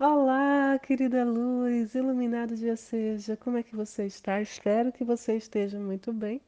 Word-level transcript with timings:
Olá, 0.00 0.76
querida 0.80 1.24
luz, 1.24 1.94
iluminado 1.94 2.56
dia 2.56 2.76
seja. 2.76 3.36
Como 3.36 3.58
é 3.58 3.62
que 3.62 3.76
você 3.76 4.04
está? 4.06 4.40
Espero 4.40 4.90
que 4.90 5.04
você 5.04 5.36
esteja 5.36 5.78
muito 5.78 6.12
bem. 6.12 6.40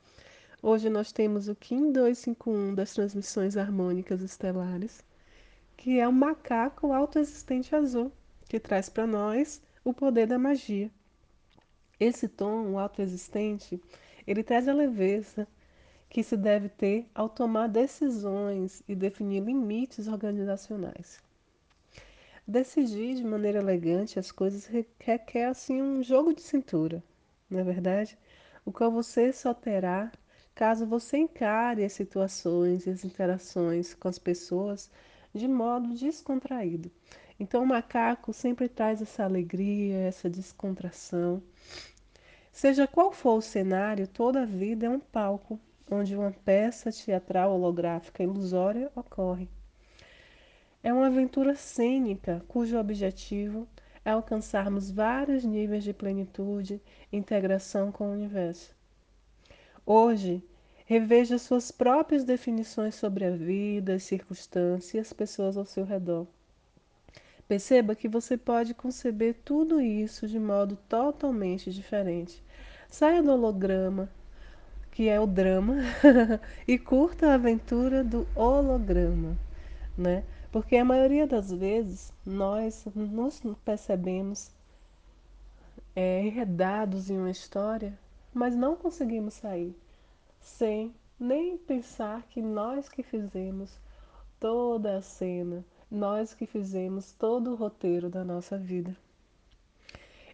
Hoje 0.61 0.91
nós 0.91 1.12
temos 1.12 1.48
o 1.48 1.54
Kim 1.54 1.93
251 1.93 2.74
das 2.74 2.93
transmissões 2.93 3.56
harmônicas 3.56 4.21
estelares, 4.21 5.01
que 5.77 6.01
é 6.01 6.09
o 6.09 6.12
macaco 6.12 6.93
autoexistente 6.93 7.72
azul, 7.77 8.11
que 8.48 8.59
traz 8.59 8.89
para 8.89 9.07
nós 9.07 9.63
o 9.85 9.95
poder 9.95 10.27
da 10.27 10.41
magia. 10.41 10.91
Esse 12.01 12.27
tom, 12.27 12.73
o 12.73 12.79
autoexistente, 12.81 13.81
ele 14.27 14.43
traz 14.43 14.67
a 14.67 14.75
leveza 14.75 15.47
que 16.09 16.25
se 16.25 16.37
deve 16.37 16.69
ter 16.69 17.09
ao 17.15 17.29
tomar 17.29 17.69
decisões 17.69 18.83
e 18.89 18.97
definir 18.97 19.45
limites 19.45 20.09
organizacionais. 20.09 21.25
Decidir 22.49 23.17
de 23.17 23.25
maneira 23.25 23.59
elegante 23.59 24.21
as 24.21 24.31
coisas 24.31 24.67
requer 25.00 25.46
assim 25.46 25.82
um 25.82 26.00
jogo 26.00 26.32
de 26.32 26.43
cintura, 26.43 27.03
não 27.50 27.59
é 27.59 27.64
verdade? 27.64 28.17
O 28.64 28.71
qual 28.71 28.89
você 28.89 29.32
só 29.32 29.53
terá 29.53 30.13
caso 30.54 30.87
você 30.87 31.17
encare 31.17 31.85
as 31.85 31.93
situações 31.93 32.87
e 32.87 32.91
as 32.91 33.05
interações 33.05 33.95
com 33.95 34.06
as 34.06 34.17
pessoas 34.17 34.89
de 35.34 35.48
modo 35.48 35.92
descontraído. 35.92 36.89
Então 37.39 37.64
o 37.64 37.67
macaco 37.67 38.33
sempre 38.33 38.69
traz 38.69 39.03
essa 39.03 39.25
alegria, 39.25 39.98
essa 39.98 40.31
descontração. 40.31 41.42
Seja 42.53 42.87
qual 42.87 43.11
for 43.11 43.39
o 43.39 43.42
cenário, 43.42 44.06
toda 44.06 44.42
a 44.42 44.47
vida 44.47 44.87
é 44.87 44.89
um 44.89 45.01
palco 45.01 45.59
onde 45.91 46.15
uma 46.15 46.31
peça 46.31 46.92
teatral 46.92 47.53
holográfica 47.53 48.23
ilusória 48.23 48.89
ocorre. 48.95 49.48
É 50.86 50.92
uma 50.92 51.08
aventura 51.08 51.56
cênica 51.56 52.45
cujo 52.47 52.78
objetivo 52.78 53.67
é 54.05 54.11
alcançarmos 54.11 54.89
vários 54.89 55.42
níveis 55.42 55.83
de 55.83 55.92
plenitude 55.92 56.81
e 57.11 57.17
integração 57.17 57.91
com 57.91 58.06
o 58.06 58.12
universo. 58.12 58.73
Hoje, 59.84 60.41
reveja 60.84 61.39
suas 61.39 61.73
próprias 61.73 62.23
definições 62.23 62.95
sobre 62.95 63.25
a 63.25 63.33
vida, 63.33 63.95
as 63.95 64.05
circunstâncias 64.05 64.95
e 64.95 64.98
as 65.01 65.12
pessoas 65.12 65.57
ao 65.57 65.67
seu 65.67 65.84
redor. 65.84 66.25
Perceba 67.48 67.97
que 67.97 68.07
você 68.07 68.37
pode 68.37 68.73
conceber 68.73 69.34
tudo 69.45 69.81
isso 69.81 70.29
de 70.29 70.39
modo 70.39 70.79
totalmente 70.89 71.73
diferente. 71.73 72.41
Saia 72.89 73.25
do 73.25 73.33
holograma, 73.33 74.09
que 74.92 75.09
é 75.09 75.19
o 75.19 75.27
drama, 75.27 75.79
e 76.64 76.79
curta 76.79 77.33
a 77.33 77.34
aventura 77.34 78.05
do 78.05 78.25
holograma, 78.37 79.37
né? 79.98 80.23
Porque 80.57 80.77
a 80.77 80.85
maioria 80.87 81.27
das 81.27 81.53
vezes 81.53 82.15
nós 82.25 82.87
nos 82.95 83.43
percebemos 83.62 84.51
é, 85.95 86.23
enredados 86.23 87.11
em 87.11 87.19
uma 87.19 87.31
história, 87.31 87.93
mas 88.33 88.57
não 88.57 88.75
conseguimos 88.75 89.35
sair 89.35 89.77
sem 90.41 90.95
nem 91.21 91.59
pensar 91.59 92.23
que 92.31 92.41
nós 92.41 92.89
que 92.89 93.03
fizemos 93.03 93.79
toda 94.41 94.97
a 94.97 95.03
cena, 95.03 95.63
nós 95.91 96.33
que 96.33 96.47
fizemos 96.47 97.13
todo 97.13 97.53
o 97.53 97.55
roteiro 97.55 98.09
da 98.09 98.25
nossa 98.25 98.57
vida. 98.57 98.97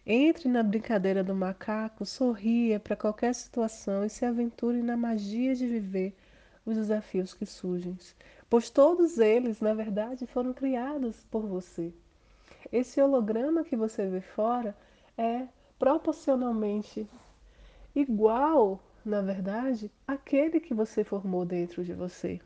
Entre 0.05 0.47
na 0.47 0.63
brincadeira 0.63 1.21
do 1.21 1.35
macaco, 1.35 2.05
sorria 2.05 2.79
para 2.79 2.95
qualquer 2.95 3.35
situação 3.35 4.05
e 4.05 4.09
se 4.09 4.23
aventure 4.23 4.81
na 4.81 4.95
magia 4.95 5.53
de 5.53 5.67
viver 5.67 6.15
os 6.65 6.77
desafios 6.77 7.33
que 7.33 7.45
surgem 7.45 7.97
pois 8.53 8.69
todos 8.69 9.17
eles, 9.17 9.59
na 9.59 9.73
verdade, 9.73 10.27
foram 10.27 10.53
criados 10.53 11.25
por 11.31 11.41
você. 11.41 11.91
Esse 12.71 13.01
holograma 13.01 13.63
que 13.63 13.75
você 13.75 14.07
vê 14.07 14.21
fora 14.21 14.77
é 15.17 15.47
proporcionalmente 15.79 17.09
igual, 17.95 18.79
na 19.03 19.23
verdade, 19.23 19.89
àquele 20.07 20.59
que 20.59 20.71
você 20.71 21.03
formou 21.03 21.43
dentro 21.43 21.83
de 21.83 21.95
você. 21.95 22.39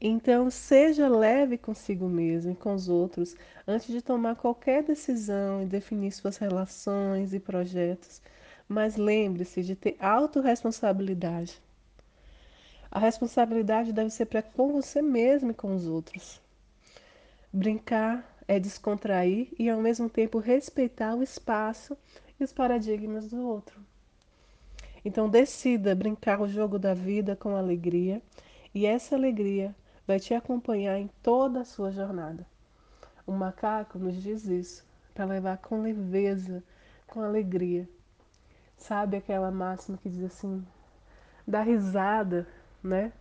Então, 0.00 0.48
seja 0.48 1.10
leve 1.10 1.58
consigo 1.58 2.08
mesmo 2.08 2.52
e 2.52 2.56
com 2.56 2.72
os 2.72 2.88
outros 2.88 3.36
antes 3.68 3.88
de 3.88 4.00
tomar 4.00 4.36
qualquer 4.36 4.82
decisão 4.82 5.62
e 5.62 5.66
definir 5.66 6.10
suas 6.12 6.38
relações 6.38 7.34
e 7.34 7.38
projetos. 7.38 8.22
Mas 8.66 8.96
lembre-se 8.96 9.62
de 9.62 9.76
ter 9.76 9.94
autorresponsabilidade. 10.00 11.65
A 12.90 12.98
responsabilidade 12.98 13.92
deve 13.92 14.10
ser 14.10 14.26
para 14.26 14.42
com 14.42 14.72
você 14.72 15.02
mesmo 15.02 15.50
e 15.50 15.54
com 15.54 15.74
os 15.74 15.86
outros. 15.86 16.40
Brincar 17.52 18.24
é 18.46 18.58
descontrair 18.58 19.48
e 19.58 19.68
ao 19.68 19.80
mesmo 19.80 20.08
tempo 20.08 20.38
respeitar 20.38 21.14
o 21.14 21.22
espaço 21.22 21.96
e 22.38 22.44
os 22.44 22.52
paradigmas 22.52 23.28
do 23.28 23.46
outro. 23.46 23.80
Então 25.04 25.28
decida 25.28 25.94
brincar 25.94 26.40
o 26.40 26.48
jogo 26.48 26.78
da 26.78 26.94
vida 26.94 27.36
com 27.36 27.56
alegria 27.56 28.20
e 28.74 28.86
essa 28.86 29.14
alegria 29.14 29.74
vai 30.06 30.20
te 30.20 30.34
acompanhar 30.34 30.98
em 30.98 31.08
toda 31.22 31.60
a 31.60 31.64
sua 31.64 31.90
jornada. 31.90 32.46
O 33.26 33.32
macaco 33.32 33.98
nos 33.98 34.22
diz 34.22 34.44
isso, 34.46 34.84
para 35.14 35.24
levar 35.24 35.58
com 35.58 35.82
leveza, 35.82 36.62
com 37.06 37.20
alegria. 37.20 37.88
Sabe 38.76 39.16
aquela 39.16 39.50
máxima 39.50 39.98
que 39.98 40.08
diz 40.08 40.22
assim: 40.22 40.64
dá 41.46 41.62
risada 41.62 42.46
né? 42.86 43.12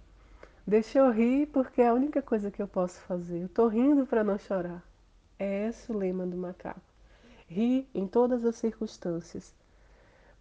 Deixa 0.65 0.99
eu 0.99 1.11
rir 1.11 1.47
porque 1.47 1.81
é 1.81 1.87
a 1.87 1.93
única 1.93 2.21
coisa 2.21 2.49
que 2.49 2.61
eu 2.61 2.67
posso 2.67 2.99
fazer. 3.01 3.43
Eu 3.43 3.49
tô 3.49 3.67
rindo 3.67 4.05
para 4.05 4.23
não 4.23 4.37
chorar. 4.37 4.83
É 5.37 5.67
esse 5.67 5.91
o 5.91 5.97
lema 5.97 6.25
do 6.25 6.37
macaco. 6.37 6.81
Ri 7.47 7.87
em 7.93 8.07
todas 8.07 8.45
as 8.45 8.55
circunstâncias. 8.55 9.53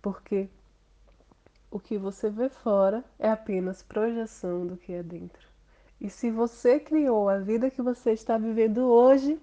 Porque 0.00 0.48
o 1.70 1.80
que 1.80 1.98
você 1.98 2.30
vê 2.30 2.48
fora 2.48 3.04
é 3.18 3.28
apenas 3.28 3.82
projeção 3.82 4.66
do 4.66 4.76
que 4.76 4.92
é 4.92 5.02
dentro. 5.02 5.46
E 6.00 6.08
se 6.08 6.30
você 6.30 6.78
criou 6.78 7.28
a 7.28 7.38
vida 7.38 7.70
que 7.70 7.82
você 7.82 8.12
está 8.12 8.38
vivendo 8.38 8.78
hoje, 8.78 9.40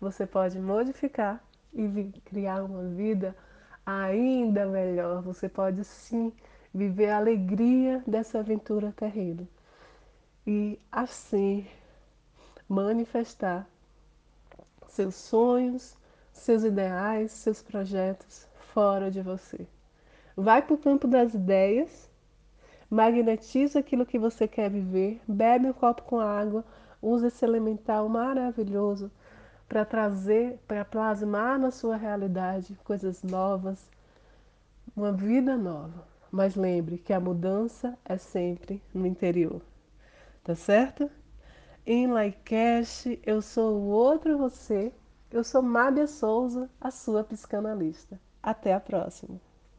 você 0.00 0.26
pode 0.26 0.58
modificar 0.58 1.42
e 1.72 2.12
criar 2.24 2.62
uma 2.62 2.84
vida 2.84 3.36
ainda 3.84 4.66
melhor. 4.66 5.22
Você 5.22 5.48
pode 5.48 5.84
sim 5.84 6.32
viver 6.74 7.10
a 7.10 7.18
alegria 7.18 8.02
dessa 8.06 8.38
aventura 8.38 8.92
terrena 8.96 9.46
e 10.46 10.78
assim 10.90 11.66
manifestar 12.68 13.68
seus 14.88 15.14
sonhos, 15.14 15.96
seus 16.32 16.64
ideais, 16.64 17.32
seus 17.32 17.62
projetos 17.62 18.48
fora 18.72 19.10
de 19.10 19.20
você. 19.20 19.66
Vai 20.36 20.62
para 20.62 20.74
o 20.74 20.78
campo 20.78 21.06
das 21.06 21.34
ideias, 21.34 22.10
magnetiza 22.90 23.78
aquilo 23.78 24.06
que 24.06 24.18
você 24.18 24.48
quer 24.48 24.70
viver, 24.70 25.20
bebe 25.28 25.66
um 25.66 25.72
copo 25.72 26.02
com 26.02 26.20
água, 26.20 26.64
usa 27.00 27.28
esse 27.28 27.44
elemental 27.44 28.08
maravilhoso 28.08 29.10
para 29.68 29.84
trazer, 29.84 30.58
para 30.66 30.84
plasmar 30.84 31.58
na 31.58 31.70
sua 31.70 31.96
realidade 31.96 32.78
coisas 32.84 33.22
novas, 33.22 33.88
uma 34.96 35.12
vida 35.12 35.56
nova. 35.56 36.11
Mas 36.32 36.56
lembre 36.56 36.96
que 36.96 37.12
a 37.12 37.20
mudança 37.20 37.96
é 38.04 38.16
sempre 38.16 38.82
no 38.94 39.06
interior. 39.06 39.60
Tá 40.42 40.54
certo? 40.54 41.10
Em 41.86 42.06
Laicast, 42.06 43.20
eu 43.22 43.42
sou 43.42 43.78
o 43.78 43.88
outro 43.88 44.38
você. 44.38 44.92
Eu 45.30 45.44
sou 45.44 45.62
Mábia 45.62 46.06
Souza, 46.06 46.70
a 46.80 46.90
sua 46.90 47.22
psicanalista. 47.22 48.18
Até 48.42 48.72
a 48.72 48.80
próxima. 48.80 49.38